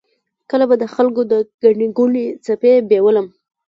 کله 0.49 0.65
به 0.69 0.75
د 0.81 0.85
خلکو 0.93 1.21
د 1.31 1.33
ګڼې 1.63 1.87
ګوڼې 1.97 2.25
څپې 2.45 2.73
بیولم. 2.89 3.27